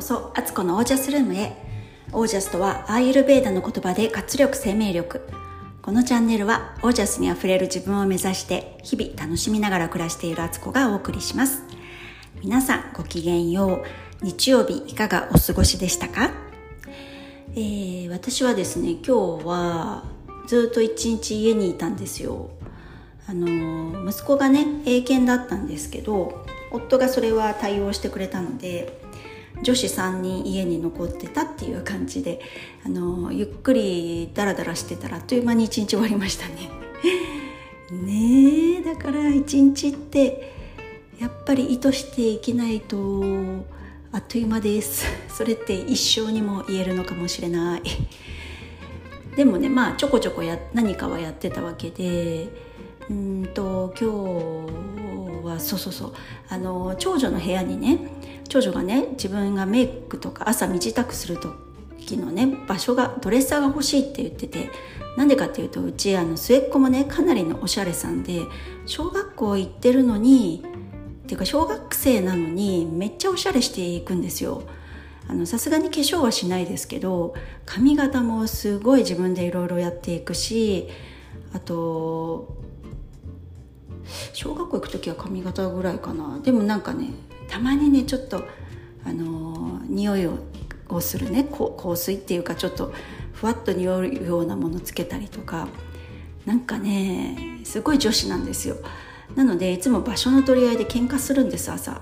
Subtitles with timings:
[0.00, 1.52] こそアツコのオージャスルームへ。
[2.14, 5.28] オージャスとはアーユルベーダの言葉で活力生命力。
[5.82, 11.64] このチャンネルはオージャスにあふれる自分を目指して日々楽しみながら暮らしているアツコがお送りします。
[12.42, 13.84] 皆さんごきげんよ
[14.22, 14.24] う。
[14.24, 16.30] 日曜日いかがお過ごしでしたか、
[17.52, 20.04] えー、私はですね今日は
[20.46, 22.48] ずっと一日家にいたんですよ。
[23.28, 26.42] あの息子がね英検だったんですけど
[26.72, 28.98] 夫がそれは対応してくれたので
[29.62, 32.40] 女子3人家に残ってたっていう感じで
[32.84, 36.70] あのゆっくりダラダラしてたらあっという間に一日終わりましたね。
[37.92, 40.52] ねえだから一日って
[41.18, 43.22] やっぱり意図していけないと
[44.12, 45.04] あっという間です。
[45.28, 47.82] それって一生にも言えるのかもしれない。
[49.36, 52.48] でもねまあちょこちょこや何かはやってたわけで
[53.10, 54.10] うんと今
[55.42, 56.12] 日はそうそうそう
[56.48, 57.98] あの長女の部屋にね
[58.50, 64.70] 長女がね自分がメイクとか朝身支度する時のね場所がドレッサーが欲しいって言ってて
[65.16, 68.42] なんでかっていうとうちあの末っ子もねかなりのおしゃれさんで
[68.86, 74.64] 小学校行ってるのにっていうか小学生なのにめっちゃおしゃれしていくんですよ。
[75.44, 77.34] さすがに化粧はしないですけど
[77.64, 80.88] 髪型もすごい自分でいろいろやっていくし
[81.52, 82.56] あと
[84.32, 87.10] 小学校行く時は髪型ぐらいかなでもなんかね
[87.50, 88.44] たまにねちょっと
[89.04, 90.28] あの匂い
[90.88, 92.92] をするね香水っていうかちょっと
[93.32, 95.68] ふわっと匂うようなものつけたりとか
[96.46, 98.76] なんかねすごい女子なんですよ。
[99.34, 102.00] なのでいつも場所の取り合いで喧嘩するんです朝。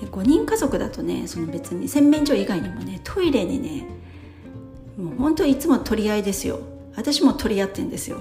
[0.00, 3.86] で5人家族だとねその別に洗面所以外にもねトイレにね
[4.96, 6.60] もう本当いつも取り合いですよ。
[6.96, 8.20] 私も取り合ってんですよ。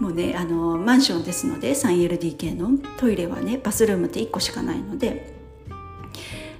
[0.00, 5.34] もうねあのマンションですので 3LDK のトイレはねバスルームって1個しかないので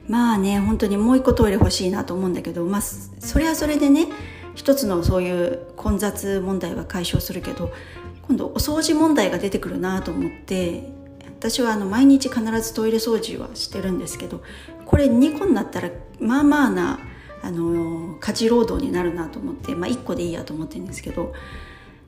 [0.08, 4.08] まあね本当にもう1個トイレ欲しいなと思うんだけどまあそれはそれでね
[4.54, 7.72] 一つのそういう混雑問題は解消するけど
[8.22, 10.88] 今度お掃除問題が出てくるなと思って
[11.38, 14.42] 私はあの毎日必ずトイレ掃除はしてるんですけど
[14.86, 15.90] これ2個になったら
[16.20, 17.00] まあまあな
[17.42, 21.34] あの家事労働になるなと思って、まあ、1個でいいやと思ってるんですけど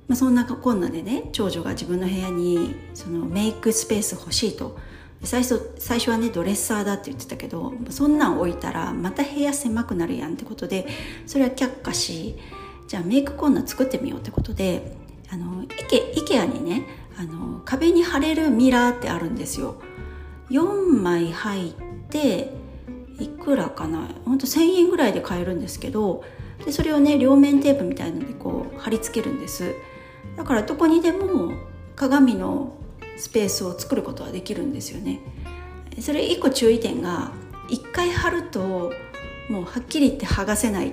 [0.08, 4.78] まあ、そんなこんなでね長女が自分の部屋にそのメイクスペース欲しいと。
[5.22, 10.86] 最初最初はねドレッサーだって言ってたけどそんなん置いたらまた部屋狭くなるやんってことで
[11.26, 12.36] それは却下し
[12.86, 14.94] じゃあメイクコーナー作ってみようってことで
[15.30, 16.86] あのイケイケアにね
[17.18, 19.76] あの壁に貼れるミラーってあるんですよ。
[20.50, 20.62] 4
[21.02, 21.72] 枚入っ
[22.10, 22.52] て
[23.18, 26.22] いくらかなほんと1000円ぐらいで買えるんですけど
[26.64, 29.74] でそれをね両面テープみたいのでこう貼り付けるんです。
[30.36, 31.52] だからどこにでも
[31.94, 32.76] 鏡の
[33.16, 35.20] スペースを作ることはできるんですよね。
[36.00, 37.32] それ一個注意点が
[37.70, 38.92] 一回貼ると
[39.48, 40.92] もうはっきり言って剥がせない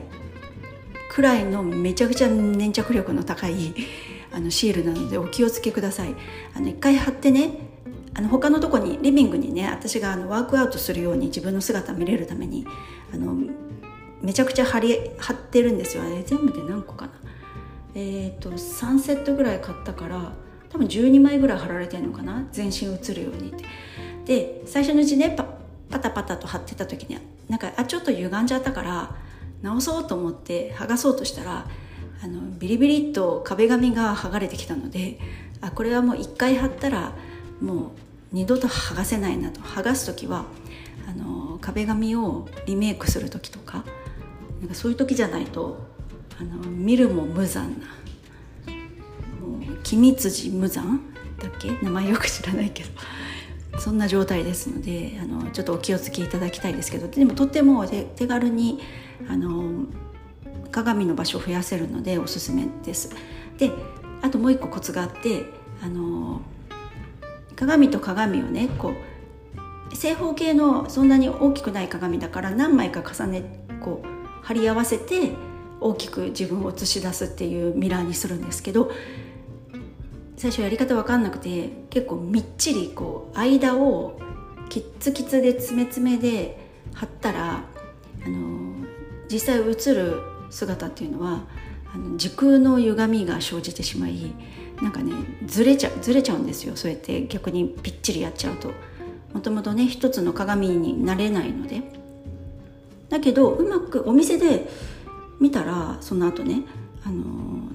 [1.10, 3.74] くらいのめちゃくちゃ粘着力の高い
[4.32, 6.16] あのシールなのでお気をつけください。
[6.56, 7.70] あの一回貼ってね
[8.16, 12.66] あの他のとこにリビングにね私があのワークアウトするように自分の姿見れるために
[13.14, 13.36] あの
[14.22, 16.04] めちゃくちゃ貼り貼ってるんですよ。
[16.04, 17.12] あれ全部で何個かな。
[17.96, 20.34] え、ー、と3セットぐらい買ったから
[20.70, 22.48] 多分12枚ぐらい貼られてるのかな？
[22.52, 23.66] 全身映るようにって。
[24.26, 25.46] で最初のうちねパ
[25.90, 29.16] パタパタと貼ってた時になんかあちょっと歪んじゃったから
[29.62, 31.68] 直そうと思って剥がそうとしたら
[32.24, 35.20] あのビリビリっと壁紙が剥がれてきたので
[35.62, 37.14] あこれはもう一回貼ったら
[37.62, 37.90] もう
[38.32, 39.60] 二度と剥がせないなと。
[39.62, 40.46] 剥がす時は
[41.08, 43.84] あの壁紙をリメイクする時とか
[44.62, 45.93] なんかそういう時じゃないと
[46.52, 47.88] あの見るも無残な。
[49.84, 51.02] 君辻無残？
[51.40, 51.78] だっけ？
[51.82, 52.90] 名前よく知らないけど。
[53.80, 57.08] そんな状態ですのであのちょっとお気をつけいただきたいですけど。
[57.08, 58.80] でもとっても手軽に
[59.28, 59.86] あの
[60.72, 63.10] 鏡の場所を増やせるのでおすすめです。
[63.58, 63.72] で
[64.22, 65.46] あともう一個コツがあって
[65.84, 66.42] あの
[67.56, 68.94] 鏡と鏡をねこ
[69.92, 75.32] う正方形のそんなに大きくない鏡だから何枚か重ねこう貼り合わせて
[75.84, 78.92] 大きく自分を映し出すっていうミラーにするんですけど
[80.38, 84.20] 最初やり方分かんなくて結構みっちりこう間を
[84.70, 86.58] キッツキツで詰め詰めで
[86.94, 87.66] 貼ったら
[88.26, 88.86] あの
[89.30, 91.44] 実際映る姿っていうのは
[91.94, 94.34] あの時空の歪みが生じてしまい
[94.82, 95.14] なんかね
[95.46, 96.76] ずれちゃずれちゃうんですよ。
[96.76, 98.72] そうやって逆にぴっちりやっちゃうと。
[99.34, 101.82] もともとね一つの鏡になれないので。
[103.10, 104.68] だけどうまくお店で
[105.44, 106.62] 見たらその後ね
[107.06, 107.26] あの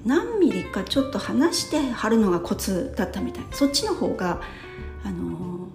[0.03, 3.43] 何ミリかちょっと離して貼るのがコツだったみたい。
[3.51, 4.41] そっちの方が
[5.03, 5.67] あの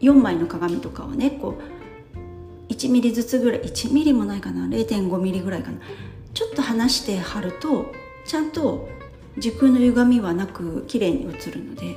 [0.00, 1.58] 4枚の鏡とかをねこ
[2.68, 5.78] う1ミリずつぐらい1ミリもないかな0.5ミリぐらいかな。
[6.32, 7.92] ちょっと離して貼ると
[8.24, 8.88] ちゃんと
[9.36, 11.96] 時空の歪みはなく綺麗に映るので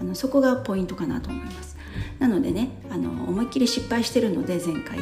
[0.00, 1.76] あのそこがポイントかなと思います。
[2.18, 4.98] なのでねあの思いっきり失敗してるので前回。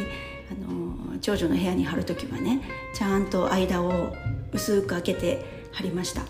[1.31, 2.61] あの長女の部屋に貼る時はね
[2.93, 4.13] ちゃんと間を
[4.53, 6.23] 薄く開けて貼りました。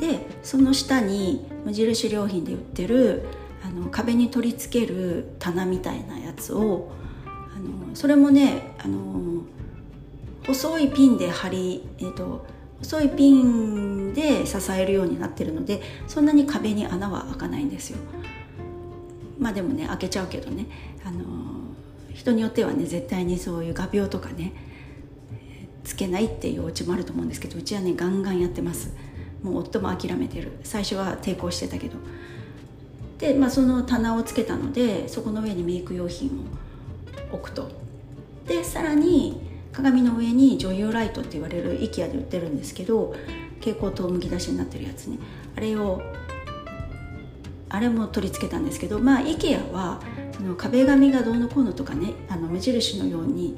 [0.00, 3.24] でその下に無印良品で売ってる
[3.62, 6.90] あの壁に取り付ける棚みたいなやつを
[7.26, 9.42] あのそれもねあの
[10.46, 12.46] 細いピンで貼り、えーと、
[12.78, 17.98] 細いピンで支えるようになってるのでそんなに壁に穴は開かないんですよ。
[19.38, 20.66] まあでもね開けちゃうけどね。
[21.04, 21.35] あの
[22.16, 24.52] 人によってはね絶対にそういう画鋲とかね
[25.84, 28.92] つけないっていうお家もあると思うんですけどうちはねガンガンやってます。
[29.42, 30.52] もう夫も諦めてる。
[30.64, 31.98] 最初は抵抗してたけど。
[33.18, 36.30] で、まあ、その棚をつけたのでそこの上にメイク用品
[37.32, 37.70] を置くと。
[38.46, 39.40] でさらに
[39.72, 43.14] 鏡の上に女優ライトって言われる IKEA で売ってるんですけど
[43.60, 45.18] 蛍光灯むき出しになってるやつね。
[45.54, 46.00] あれを
[47.68, 50.00] あれも取り付けたんですけどまあ IKEA は
[50.36, 53.56] その壁紙がどうのこうのとかねあの目印のように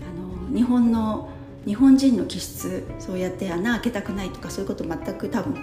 [0.00, 1.30] あの日本の
[1.66, 5.56] 日本人の気質そうやって穴開けたくないとかそういうこと全く多分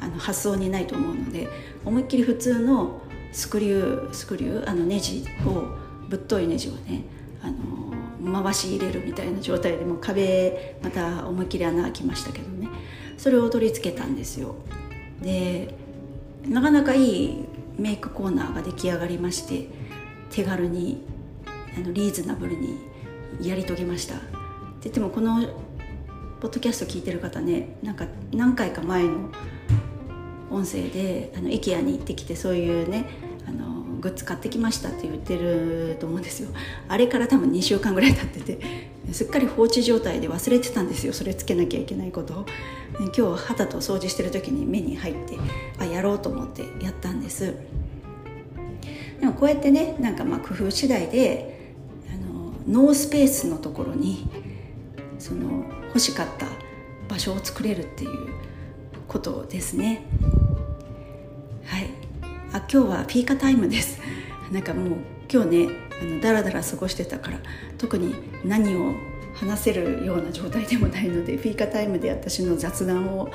[0.00, 1.48] あの発想にないと思うので
[1.84, 3.00] 思いっきり普通の
[3.32, 5.64] スクリュースクリューあのネジを
[6.08, 7.04] ぶっといネジをね
[7.42, 12.68] あの回し入れるみたいな状態でも壁また思いっきり穴開きましたけどね。
[13.18, 14.54] それを取り付けたんですよ。
[15.20, 15.74] で
[16.46, 17.44] なかなかいい
[17.76, 19.68] メイクコーナーが出来上がりまして
[20.30, 21.04] 手軽に
[21.76, 22.76] あのリーズナブルに
[23.40, 24.16] やり遂げました。
[24.16, 24.24] って
[24.84, 25.40] 言ってもこの
[26.40, 29.30] ポッドキャスト聞いてる方ねなんか何回か前の
[30.50, 33.06] 音声であの IKEA に行ってきてそういうね
[33.46, 36.50] あのグッズ買ってきましたって言ってると思うんですよ。
[36.88, 41.12] あれから多分2週間ぐらい経っててすっかり放置状態で忘れてたんですよ。
[41.12, 42.40] それつけなきゃいけないこと。
[42.40, 42.46] を
[43.16, 45.36] 今日肌と掃除してる時に目に入って
[45.78, 47.54] あやろうと思ってやったんです。
[49.20, 51.74] でもこうやってねなんかまあ工夫次第で
[52.08, 54.28] あのノースペースのところに
[55.18, 56.46] その欲しかった
[57.08, 58.28] 場所を作れるっていう
[59.08, 60.02] ことですね。
[61.64, 61.90] はい。
[62.52, 63.98] あ今日はフィーカタイムです。
[64.52, 64.88] なんかもう
[65.30, 65.68] 今日ね
[66.00, 67.40] あのだらだら過ごしてたから
[67.76, 68.94] 特に何を
[69.34, 73.30] 話せるような状態でもないのでフィーカタイムで私の雑談を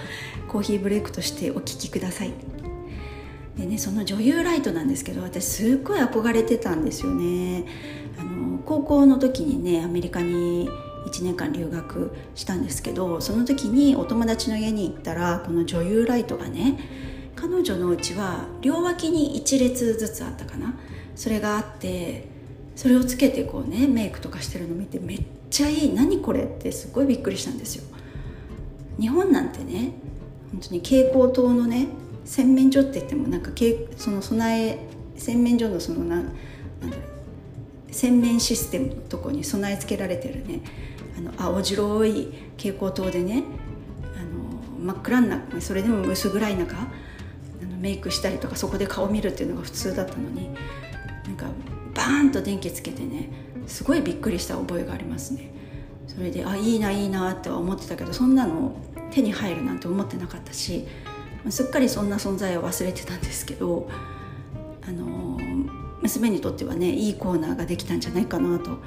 [0.47, 2.31] コーヒーブレイクとしてお聞きください。
[3.57, 7.65] でねその女優ライトなんですけど私すっごい憧れてたんですよね。
[8.19, 10.69] あの高校の時にねアメリカに
[11.07, 16.79] 1年間留学したんですけどその時にお友達の家に行ったらこの女優ライトがね
[17.35, 20.73] 彼女のうちは両脇に1列ずつあったかな。
[21.15, 22.27] それがあって
[22.75, 25.93] それをつけてこうねメイクとかしてるの見てめっちゃいい。
[25.93, 27.83] 何これってすごいびっくりしたんですよ。
[28.99, 29.93] 日本なんてね
[30.51, 31.87] 本当に蛍光灯のね
[32.25, 33.51] 洗面所って言ってもなんか
[33.97, 34.79] その備え
[35.17, 36.31] 洗面所のそのななんだ
[36.87, 36.93] ろ
[37.89, 40.61] う洗面システムのとこに備え付けられてるね。
[41.15, 43.43] あの青白い蛍光灯でね
[44.15, 50.49] あの真っ暗なそれでも薄暗い中あのメイクしたりとかそこで顔見るっていうのが普通だったのに
[51.25, 51.45] なんか
[51.93, 53.29] バーンと電気つけてね
[53.67, 55.51] すごいびっくりした覚えがありますね。
[56.07, 58.75] それであいいないいなって思ってたけどそんなの
[59.11, 60.85] 手に入るなんて思ってなかったし
[61.49, 63.89] すっかりそんな存在を忘れてたんですけど
[64.87, 65.39] あの
[66.01, 68.79] 娘にとってはねいいコーナーができたんじゃないかなと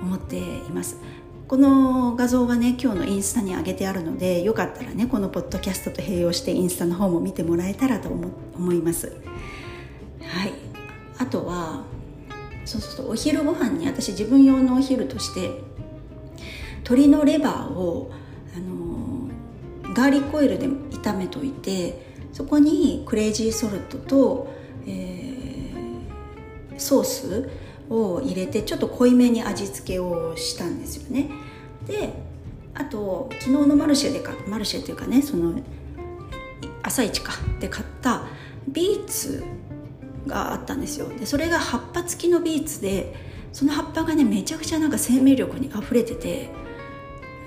[0.00, 0.98] 思っています。
[1.46, 9.12] この画像はね今日のインスタに上げてあるのでよかったらねこのポッドキャストと併用してインスタの方も見てもらえたらと思います。
[10.22, 10.52] はい。
[11.18, 11.84] あとは
[12.64, 15.50] そうそうそうお昼ご飯に私自分用のお昼として
[16.78, 18.10] 鶏のレバーを
[18.56, 20.66] あのガーリックオイルで
[21.04, 24.52] 炒めといてそこにクレイジーソルトと、
[24.86, 27.50] えー、ソース
[27.90, 31.28] を入れてちょっと濃いめに味付けをしたんですよね。
[31.86, 32.14] で
[32.74, 35.60] あと昨日のマルシェでかマルシェっていうかねその
[36.82, 38.24] 朝市かで買った
[38.66, 39.44] ビーツ
[40.26, 41.08] があったんですよ。
[41.08, 43.14] でそれが葉っぱ付きのビーツで
[43.52, 46.50] その葉っぱがねめちゃくちゃなんか生命力にあふれてて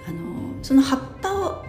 [0.08, 1.66] あのその葉っぱを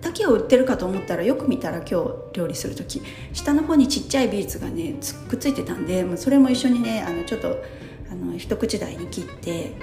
[0.00, 4.94] だけを売ってるかと思ったらよく見たら今日料理する時下の方にちっちゃいビーツがね
[5.28, 7.56] くっついてたんでもうそれも一緒にねあのちょっと
[8.10, 9.76] あの一口大に切って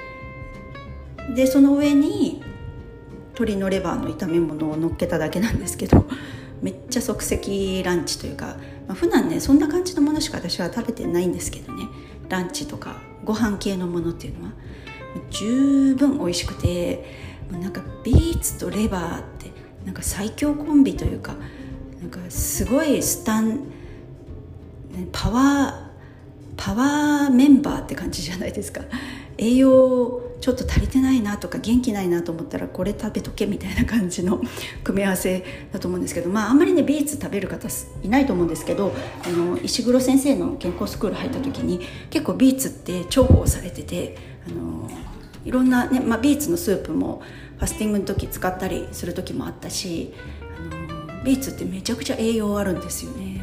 [1.35, 2.43] でその上に
[3.33, 6.05] 鶏のレバーの炒め物を乗っけただけなんですけど
[6.61, 11.87] めっちゃ即席ランチというか、まあ、普段ねそんな感じのものしか私は食べてないんですけどね。
[12.29, 14.51] ランチとかご飯系のものっていうのは
[15.29, 17.05] 十分美味しくて
[17.51, 19.51] なんかビーツとレバーって
[19.85, 21.35] なんか最強コンビというか
[22.01, 23.59] なんかすごいスタン
[25.11, 25.93] パワー
[26.55, 28.81] パワーメンバーって感じじゃないですか。
[29.37, 34.41] 栄養ちょっと足りてないなとか元気ないなと思ったらこれ食べとけみたいな感じの
[34.83, 37.69] 組み合わせだと思うんですけどまああんまりねビーツ食べる方
[38.03, 38.93] いないと思うんですけど
[39.25, 44.89] あの石黒先生の健康スクール入った時に結構ビーツって重宝されててあの
[45.45, 47.21] いろんなね、まあ、ビーツのスープも
[47.57, 53.41] ファスティングの時使ったりする時もあったしあのビーツってめちゃくちゃ栄養あるんですよね。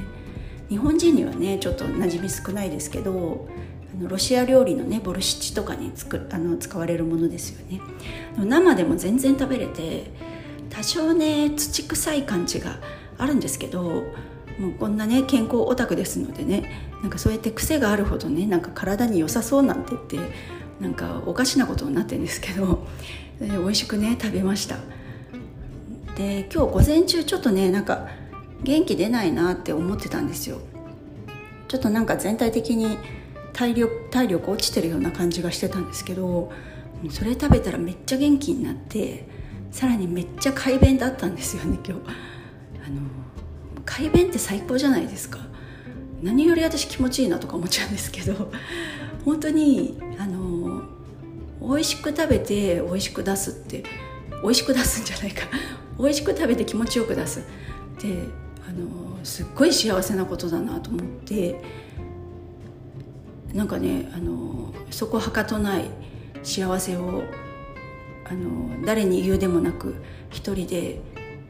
[0.69, 3.49] 日本人にはねちょっと馴染み少ないですけど
[3.93, 7.81] あのロシア料理のねボルシチとかにつくあの使われるものですよね。
[8.37, 10.13] 生でも全然食べれて
[10.71, 12.79] 多少ね土臭い感じが
[13.19, 20.19] あるんですけどもうこんなね健康オタクですのでねなんかそうやって癖があるほどねなんか体に良さそうなんて言って
[20.81, 22.87] なんかおかしなことになってるんですけど
[23.41, 24.77] 美味しくね食べました。
[26.17, 28.09] で今日午前中ちょっとねなんか
[28.63, 30.59] 元気出ないなって思ってたんですよ。
[31.67, 32.99] ちょっとなんか全体的に
[33.53, 36.53] 体力体力落ちてるような感じがしてたんですけど
[37.11, 39.27] それ食べたらめっちゃ元気になって
[39.71, 42.03] さらにめっちゃ快便だったんですよね今日。
[42.85, 43.01] あの
[43.87, 45.39] 快便って最高じゃないですか。
[46.23, 48.53] 何より私気持ちいいなとか思っちゃうんですけど
[49.25, 49.99] 本当に
[51.71, 53.85] 美味しく食べて美味しく出すって
[54.43, 55.47] 美味しく出すんじゃないか。
[56.01, 57.41] 美味しく食べて気持ちよく出す。
[57.41, 57.43] っ
[57.97, 58.25] て
[58.69, 61.63] あのすっごい幸せなことだなと思って
[63.55, 65.85] なんかねあのそこはかとない
[66.43, 67.23] 幸せを
[68.29, 69.95] あの誰に言うでもなく
[70.31, 71.01] 一人で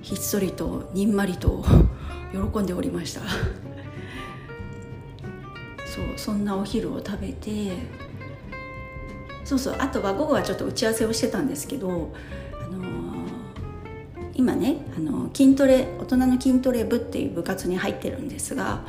[0.03, 1.65] ひっそりとにんまりと
[2.53, 3.23] 喜んでおりました。
[5.87, 7.73] そうそんなお昼を食べて
[9.51, 11.93] そうそうあとは午後はちょっと打ち合わせをしてたんですけど、あ
[12.73, 13.31] のー、
[14.35, 18.85] 今ね、あのー、筋トレ大人の筋トレ部っていう部活に入ってるんですが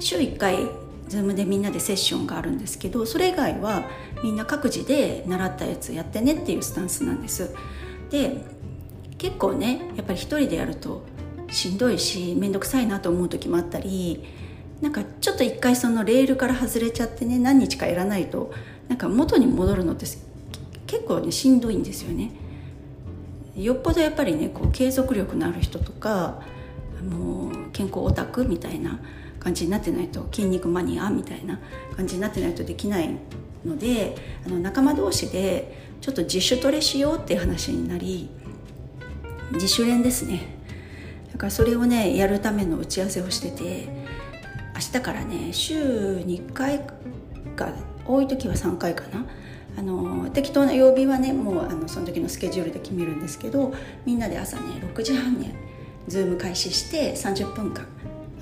[0.00, 0.66] 週1回
[1.08, 3.84] Zoom でみんなでセッションがあるんですけどそれ以外は
[4.24, 7.54] みんな各自で習ったやつやってねっていうスタンスなんです。
[8.10, 8.36] で
[9.16, 11.04] 結構ねやっぱり一人でやると
[11.52, 14.24] しんどいし面倒くさいなと思う時もあったり
[14.80, 18.52] なんかちょっと一回そのレールから外れちゃってね何日かやらないと
[18.88, 20.06] なんか元に戻るのって
[20.86, 22.32] 結構ねしんどいんですよね。
[23.54, 26.40] よっぽどやっぱりねこう継続力のある人とか
[27.02, 29.00] もう健康オタクみたいな
[29.40, 31.58] 感じになってないと筋肉マニアみたいな
[31.96, 33.10] 感じになってないとできない
[33.64, 34.16] ので
[34.46, 38.30] あの仲間同士でちょっと自主トレしようっていう話になり
[39.52, 40.56] 自主練ですね。
[41.32, 43.88] だからそれをねやるための打ち合わせをしてて
[44.74, 46.80] 明日からね週に1回
[47.56, 47.72] か
[48.08, 49.26] 多い時は3回かな。
[49.76, 53.72] あの適当な曜日はねもうあのその時のスケジュールで決めるんですけど
[54.04, 54.62] みんなで朝ね
[54.92, 55.54] 6時半に
[56.08, 57.86] ズーム開始して30分間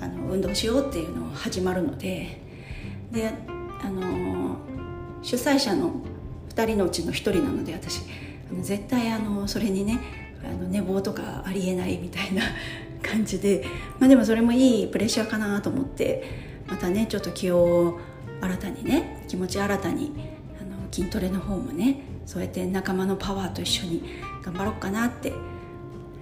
[0.01, 2.41] あの運動しようっていうのを始まるので
[3.11, 3.31] で
[3.83, 4.57] あの
[5.21, 6.01] 主催者の
[6.55, 8.01] 2人のうちの1人なので私
[8.49, 9.99] あの絶対あのそれにね
[10.43, 12.41] あの寝坊とかありえないみたいな
[13.07, 13.63] 感じで、
[13.99, 16.23] まあ、でもそれもいいプレッシャーかなと思って
[16.67, 17.99] またねちょっと気を
[18.41, 20.13] 新たにね気持ち新たに
[20.61, 24.03] あの筋トレの方もねそうやって仲間のパワーと一緒に
[24.43, 25.33] 頑張ろうかなって。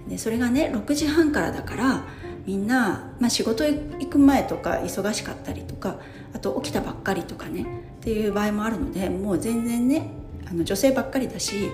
[0.08, 2.04] でそれがね6時半からだから
[2.46, 5.96] みんな、まあ、仕事行く前とか忙しかったりとか
[6.32, 10.10] あと起きたばっかりとかねっていう場合もあるのでもう全然ね
[10.48, 11.70] あの女性ばっかりだし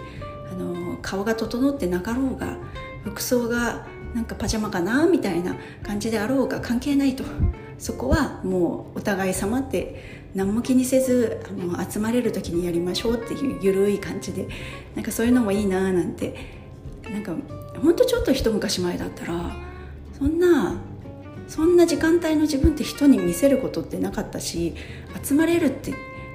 [0.50, 2.56] あの顔が整ってなかろうが
[3.04, 7.24] 服装がなんかパジャマかなみたいな感じであろうが関係ないと。
[7.82, 14.48] そこはもうお互い様って何も気にせずあの集まれる時にやりましょうっていう緩い感じで
[14.94, 16.62] なんかそういうのもいいなーなんて。
[17.10, 17.34] なんか
[17.80, 19.56] ほんとちょっと一昔前だったら
[20.18, 20.80] そんな
[21.48, 24.74] そんな時間帯の自分って人に見せることってなかったし
[25.22, 25.92] 集まれるって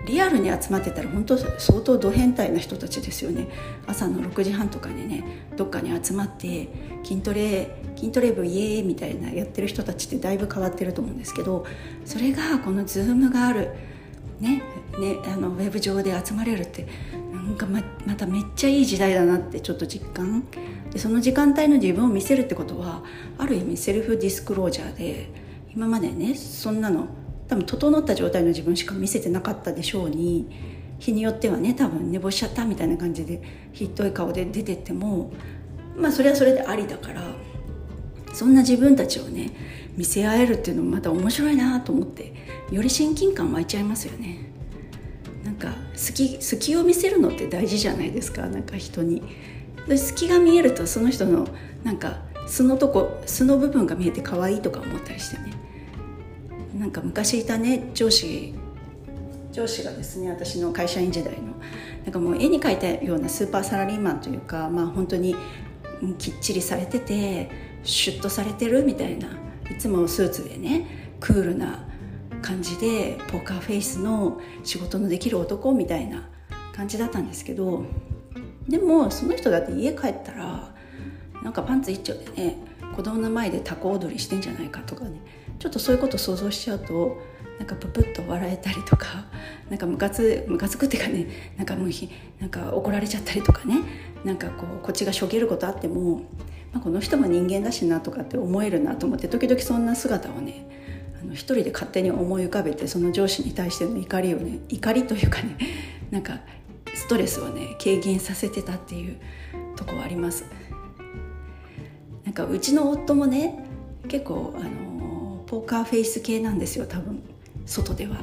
[0.08, 3.48] リアルに集まってたら本当相当ド変態な人たちですよね。
[3.86, 5.24] 朝の6時半とかにね
[5.58, 6.70] どっかに集まって
[7.04, 11.66] 筋トレ筋トレ部イエーイみたいなやってる人たちってだいぶ変わってると思うんですけど
[12.06, 13.72] それがこの Zoom がある
[14.40, 14.64] ね
[14.98, 16.88] ねあのウェブ上で集まれるって
[17.34, 20.46] なんかままためっちゃいい時代だなってちょっと実感。
[20.92, 23.04] でその時間帯の自分を見せるってことは
[23.38, 25.30] ある意味セルフディスクロージャーで
[25.76, 27.08] 今までねそんなの
[27.48, 30.50] 多分整った状態の自分しか見せてなかったでしょうに
[31.00, 35.32] 日によってはね多分寝坊しちゃったみたいな感じでひっどい顔で出てっても
[35.96, 37.22] まあそれはそれでありだから
[38.34, 39.52] そんな自分たちをね
[39.96, 42.34] 見せ合えるっていうのもまた面白いなと思って
[42.72, 44.52] より親近感湧いちゃいますよね。
[45.44, 49.24] なんか好き好きを見せるのって大事じゃないですかなんか人に。
[49.96, 51.48] 隙が見えるとその人の
[51.84, 55.57] なんか素のとこ素の部分が見えて可愛いとか思ったりしてね。
[56.78, 58.54] なんか昔いたね上司
[59.52, 61.54] 上司がですね私の会社員時代の
[62.04, 65.36] なんかもう絵に描いたようなスーパーサラリーマンというかまあ本当に
[66.20, 67.50] きっちりされてて
[67.84, 69.30] シュッとされてるみたいな
[69.70, 71.88] いつもスーツでねクールな
[72.44, 76.30] 感じでポーカーフェイスの仕事のできる男みたいな
[76.74, 77.84] 感じだったんですけど
[78.68, 80.72] でもその人だって家帰ったら
[81.42, 82.58] なんかパンツ一丁でね
[82.96, 85.20] 子供の前でタコ踊りしてんじゃないかとかね
[85.60, 87.22] ちょっとそういうこと想像しちゃうと
[87.58, 89.26] なんかププッと笑えたりとか
[89.70, 91.90] なんかムカつムカつくっていうかねなんかもう
[92.40, 93.80] なんか怒られちゃったりとかね
[94.24, 96.22] なんかこうこっちがしょげることあっても、
[96.72, 100.68] まあ、この人も人間だしなとかって思えるなと思って時々そんな姿をね
[101.22, 105.58] あの一人で勝手に思い浮かべてその上司に対しての怒りをね怒りというかね
[106.12, 106.40] なんか
[106.94, 109.18] ストレスをね軽減させてたっていう
[109.76, 110.46] とこはあります。
[112.24, 113.66] なんかうちの夫もね
[114.08, 114.87] 結構あの
[115.48, 117.24] ポーカーフェイス系なんですよ多分。
[117.66, 118.18] 外では。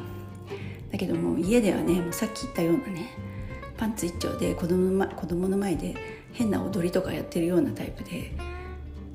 [0.92, 3.10] だけども家ではねもうさっき言ったようなね
[3.76, 5.96] パンツ一丁で子供の,、ま、子供の前で
[6.32, 8.30] 変な踊りとかやってるようなタイプで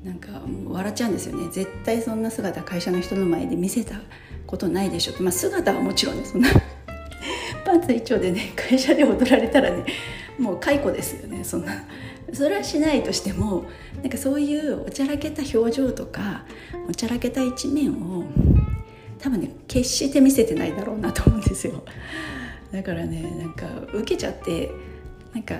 [0.04, 1.48] なんかもう笑っちゃうんですよね。
[1.50, 3.96] 絶対そんな姿会社の人の前で見せた
[4.46, 5.22] ことないでしょ。
[5.22, 6.48] まあ姿はもちろんねそんな。
[7.64, 9.84] パンツ一丁でね会社で踊られたらね
[10.40, 11.84] もう解雇ですよねそんな
[12.32, 13.64] それはしないとしても
[14.00, 16.44] なんかそういうおちゃらけた表情とか
[16.88, 18.24] おちゃらけた一面を
[19.18, 21.84] 多分ね決して見せてないだろうなと思うんですよ
[22.72, 24.70] だからねなんか受けちゃって
[25.34, 25.56] なんか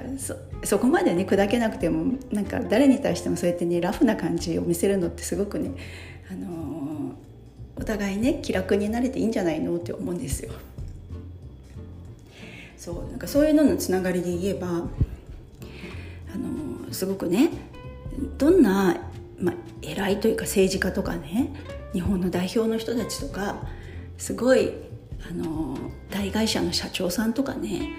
[0.65, 5.73] そこまでね砕けなくてもなんか誰に対してもそうやってねラフな感じを見せるのってすごくね、
[6.31, 10.53] あのー、お互いね気楽になれていいんじゃないのって思うんですよ。
[12.81, 14.89] そうなんかそういうののつながりで言えば、あの、
[16.93, 17.51] すごくね
[18.39, 18.97] どんな、
[19.39, 21.53] まあ、偉いというか政治家とかね
[21.93, 23.57] 日本の代表の人たちとか
[24.17, 24.73] すごい
[25.31, 25.77] あの
[26.11, 27.91] 大会社の社長さんとかね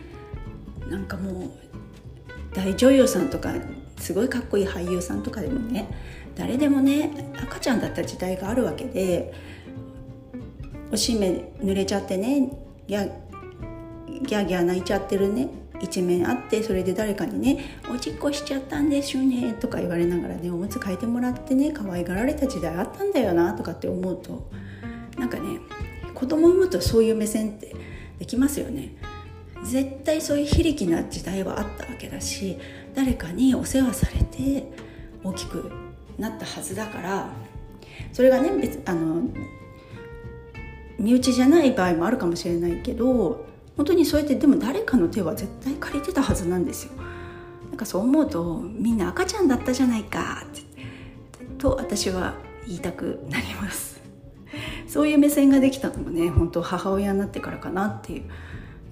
[0.90, 1.52] なんかもう
[2.56, 3.54] 大女優さんとか
[3.98, 5.88] すごいかっこいい俳優さんとかでもね
[6.36, 9.32] 誰でもね赤ちゃんだった時代があるわけで
[10.92, 12.52] おしめ濡れちゃってね
[14.24, 15.50] ギャーギャギャ泣いちゃってるね
[15.82, 24.48] 一面あってそれで誰かにね「おちっこしちゃったんですよね」とか言われながらねおむつ替えてもらってね可愛がられた時代あったんだよなとかって思うと
[25.18, 25.60] なんかね
[26.14, 27.76] 子供産むとそういう目線って
[28.20, 28.94] できますよね。
[29.64, 32.58] 絶対そういう非力な時代はあったわけだし
[32.96, 34.72] 誰かにお世話されて
[35.24, 35.72] 大きく
[36.18, 37.30] なったはずだから
[38.12, 39.22] それがね別あの
[40.98, 43.46] 身内じゃない場合もあるかもしれないけど
[43.82, 46.92] 本当にそうやってでも誰かの手は絶対借りてたはずなんですよ。
[47.70, 50.62] なんかそう思うとみんな赤ちゃんだったじゃないかって
[51.58, 52.36] と私は
[52.68, 54.00] 言いたくなります。
[54.88, 58.24] そういう目線ができたのもね本当母親になってからかなっていう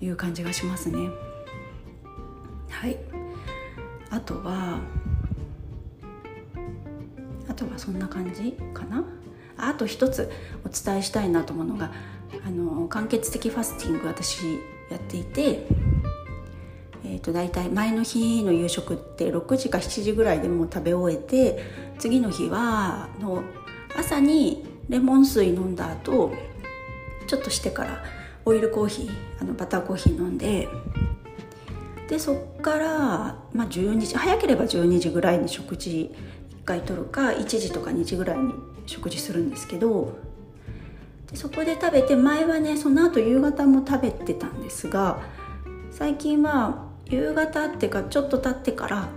[0.06, 1.08] いう感じがしますね。
[2.71, 2.97] はい。
[4.10, 4.80] あとは
[7.47, 9.04] あとはそんな感じかな。
[9.56, 10.32] あと一つ
[10.65, 11.91] お伝えしたいなと思うのが
[12.43, 15.65] あの間欠的ファスティング私やっていて、
[17.04, 21.63] えー、と大体前の日の夕食って6時か7時ぐらいでもう食べ終えて
[21.97, 23.43] 次の日はの
[23.95, 26.34] 朝にレモン水飲んだ後
[27.28, 28.04] ちょっとしてから
[28.45, 30.67] オイルコーヒーあのバターコーヒー飲んで
[32.08, 32.88] でそっから、
[33.54, 36.12] まあ、12時早ければ12時ぐらいに食事
[36.63, 38.54] 1回とるか1時とか2時ぐらいに
[38.88, 40.17] 食事するんですけど
[41.32, 45.22] でそこで食べて前はねその後夕方も食べてたんですが
[45.92, 49.10] 最近は夕方ってかちょっと経ってから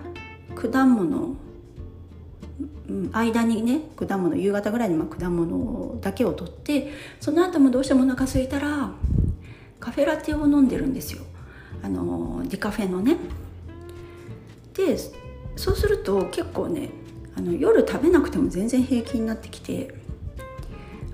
[0.54, 1.36] 果物
[3.12, 8.92] 間にね果物夕方ぐらいにま果物だけを取ってその後もどうしてもお腹空いたら
[9.80, 11.22] カフェラテを飲んでるんですよ。
[11.82, 13.16] あのディカフェのね。
[14.74, 14.96] で
[15.56, 16.90] そうすると結構ね
[17.36, 19.94] あの夜食べなくても全然平気になってきて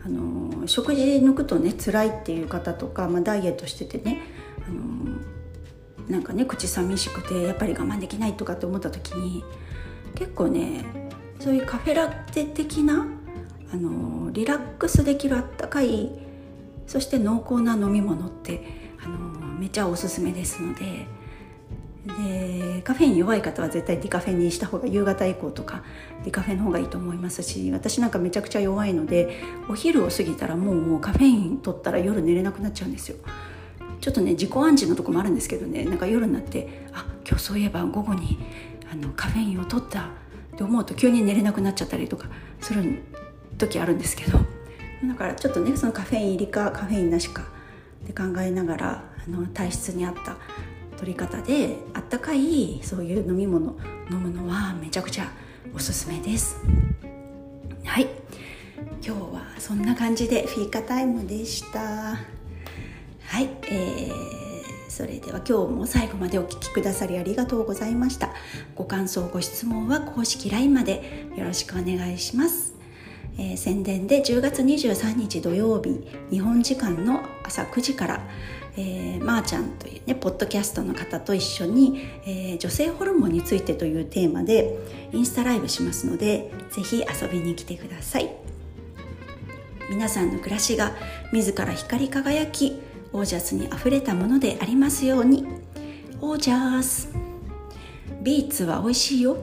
[0.09, 4.23] あの食事抜くとね辛いっていう方とか、まあ、ダイエットしててね
[4.67, 5.19] あの
[6.09, 9.45] なんかね口寂しくてやっぱり我慢できないとかって思った時に
[10.15, 10.85] 結構ね
[11.41, 13.07] そういうカフェラテ的な
[13.73, 16.11] あのリラックスできるあったかい
[16.87, 18.65] そして濃厚な飲み物って
[19.05, 19.19] あの
[19.59, 21.07] めちゃおすすめですので
[22.07, 25.83] でカフェイン弱い方は絶対ディカフェにした方が夕方以降とか
[26.25, 33.17] ディカフェの方がいいと思いますし私なんかめちゃくちゃ弱いのでお昼を過ぎたらもうカフェイン取ったら夜寝れなくなっちゃうんですよ。
[34.01, 38.39] ちょっとね自己暗示のとこもあるんですけどねなんか夜になってあ今日そういえば午後に
[38.91, 42.29] あのカフェインを取ったって思うと急に寝れなくなっちゃったりとか
[42.61, 43.03] する
[43.59, 44.39] 時あるんですけど。
[45.05, 47.43] だからちょっとねそのカフェイン入りかカフェインなしか
[48.05, 50.37] って考えながらあの体質に合った
[50.99, 53.77] 取り方であったかいそういう飲み物
[54.11, 55.31] 飲むのはめちゃくちゃ
[55.75, 56.57] おすすめです。
[57.85, 58.09] はい。
[59.05, 61.81] 今日はそんな感じでフィーカタイムでした。
[61.81, 68.31] はい、えー、それでは今日も最後までお聴きくださりありがとうございました。
[68.75, 72.75] ご感想ご質問は公式 LINE までよろしくお願いします。
[73.39, 78.29] えー、宣伝で10月23日土曜日日本時間の朝9時から
[78.81, 84.79] えー、まー、ちゃんというねポッドキャストの方と一緒に、えー、女性ホルモンについてというテーマで
[85.13, 88.31] インスタライブしますのでぜひ遊びに来てください。
[89.91, 90.93] 皆さんの暮らしが
[91.33, 92.81] 自ら光り輝き
[93.13, 95.45] オージャスにあふれたものでありますように。
[96.21, 97.09] オージャス。
[98.23, 99.39] ビーツは美味しいよ。